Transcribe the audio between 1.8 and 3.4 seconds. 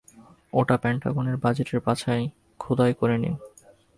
পাছায় খোদাই করে নিন!